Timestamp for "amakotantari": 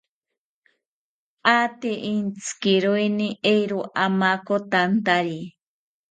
4.05-5.39